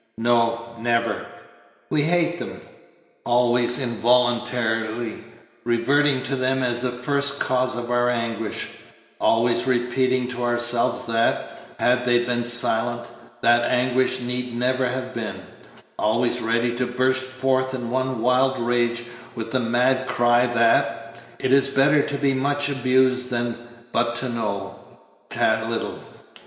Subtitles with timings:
[0.17, 1.27] No, never.
[1.91, 2.59] We hate them;
[3.23, 5.23] always involuntarily
[5.63, 8.69] reverting to them as the first cause of our anguish;
[9.19, 13.03] always repeating to ourselves that, had they been silent,
[13.41, 15.35] that anguish need never have been;
[15.99, 19.03] always ready to burst forth in one wild rage
[19.35, 23.55] with the mad cry that "it is better to be much abused than
[23.91, 24.79] but to know
[25.29, 25.99] 't a little."